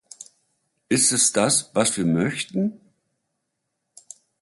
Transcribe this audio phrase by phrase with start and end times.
[0.89, 2.81] Ist es das, was wir möchten?